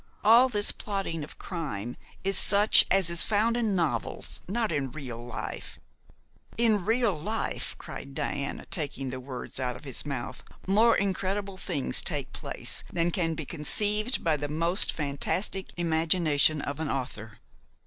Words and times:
"All 0.23 0.49
this 0.49 0.71
plotting 0.71 1.23
of 1.23 1.37
crime 1.37 1.95
is 2.23 2.35
such 2.35 2.87
as 2.89 3.11
is 3.11 3.21
found 3.21 3.55
in 3.55 3.75
novels, 3.75 4.41
not 4.47 4.71
in 4.71 4.91
real 4.91 5.23
life" 5.23 5.77
"In 6.57 6.85
real 6.85 7.13
life," 7.15 7.75
cried 7.77 8.15
Diana, 8.15 8.65
taking 8.71 9.11
the 9.11 9.19
words 9.19 9.59
out 9.59 9.75
of 9.75 9.83
his 9.83 10.03
mouth, 10.03 10.43
"more 10.65 10.95
incredible 10.97 11.57
things 11.57 12.01
take 12.01 12.33
place 12.33 12.83
than 12.91 13.11
can 13.11 13.35
be 13.35 13.45
conceived 13.45 14.23
by 14.23 14.37
the 14.37 14.49
most 14.49 14.91
fantastic 14.91 15.67
imagination 15.77 16.63
of 16.63 16.79
an 16.79 16.89
author. 16.89 17.33